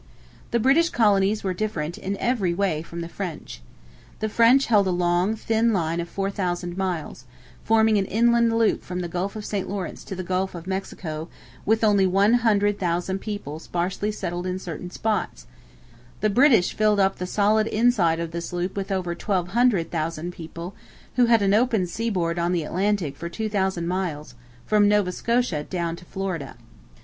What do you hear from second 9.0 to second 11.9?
the Gulf of St Lawrence to the Gulf of Mexico, with